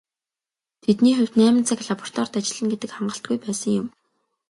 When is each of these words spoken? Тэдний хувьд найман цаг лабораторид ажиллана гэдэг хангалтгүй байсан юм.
Тэдний 0.83 1.15
хувьд 1.17 1.33
найман 1.39 1.63
цаг 1.69 1.79
лабораторид 1.87 2.33
ажиллана 2.39 2.71
гэдэг 2.73 2.91
хангалтгүй 2.93 3.37
байсан 3.45 3.71
юм. 3.81 3.87